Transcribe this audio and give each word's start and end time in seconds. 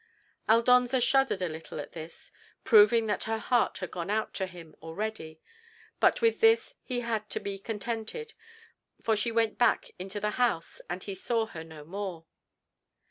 Aldonza 0.49 0.99
shuddered 0.99 1.43
a 1.43 1.47
little 1.47 1.79
at 1.79 1.91
this, 1.91 2.31
proving 2.63 3.05
that 3.05 3.25
her 3.25 3.37
heart 3.37 3.77
had 3.77 3.91
gone 3.91 4.09
out 4.09 4.33
to 4.33 4.47
him 4.47 4.75
already, 4.81 5.39
but 5.99 6.23
with 6.23 6.39
this 6.41 6.73
he 6.81 7.01
had 7.01 7.29
to 7.29 7.39
be 7.39 7.59
contented, 7.59 8.33
for 9.03 9.15
she 9.15 9.31
went 9.31 9.59
back 9.59 9.91
into 9.99 10.19
the 10.19 10.31
house, 10.41 10.81
and 10.89 11.03
he 11.03 11.13
saw 11.13 11.45
her 11.45 11.63
no 11.63 11.83
more. 11.85 12.25